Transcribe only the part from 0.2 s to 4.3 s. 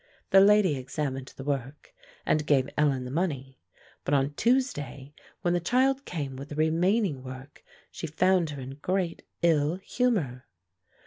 The lady examined the work, and gave Ellen the money; but